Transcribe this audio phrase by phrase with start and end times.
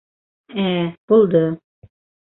[0.63, 0.65] —Ә,
[1.13, 1.45] булды.